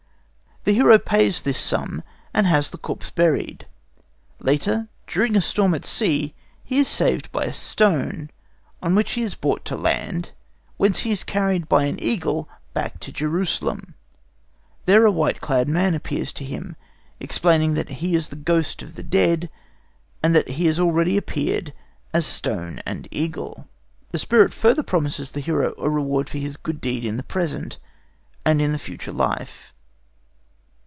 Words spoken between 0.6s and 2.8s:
The hero pays this sum, and has the